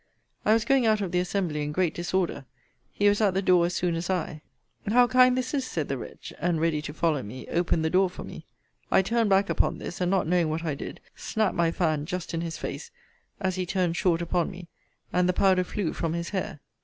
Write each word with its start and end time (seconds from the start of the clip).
I 0.45 0.53
was 0.53 0.65
going 0.65 0.87
out 0.87 0.99
of 1.01 1.11
the 1.11 1.19
assembly 1.19 1.61
in 1.61 1.71
great 1.71 1.93
disorder. 1.93 2.45
He 2.91 3.07
was 3.07 3.21
at 3.21 3.35
the 3.35 3.41
door 3.43 3.67
as 3.67 3.75
soon 3.75 3.93
as 3.93 4.09
I. 4.09 4.41
How 4.87 5.05
kind 5.05 5.37
this 5.37 5.53
is, 5.53 5.63
said 5.63 5.89
the 5.89 5.97
wretch; 5.99 6.33
and, 6.39 6.59
ready 6.59 6.81
to 6.81 6.93
follow 6.95 7.21
me, 7.21 7.45
opened 7.49 7.85
the 7.85 7.89
door 7.91 8.09
for 8.09 8.23
me. 8.23 8.47
I 8.89 9.03
turned 9.03 9.29
back 9.29 9.47
upon 9.47 9.77
this: 9.77 10.01
and, 10.01 10.09
not 10.09 10.25
knowing 10.27 10.49
what 10.49 10.63
I 10.65 10.73
did, 10.73 11.01
snapped 11.15 11.53
my 11.53 11.69
fan 11.69 12.07
just 12.07 12.33
in 12.33 12.41
his 12.41 12.57
face, 12.57 12.89
as 13.39 13.57
he 13.57 13.65
turned 13.67 13.95
short 13.95 14.23
upon 14.23 14.49
me; 14.49 14.69
and 15.13 15.29
the 15.29 15.33
powder 15.33 15.63
flew 15.63 15.93
from 15.93 16.13
his 16.13 16.29
hair. 16.29 16.61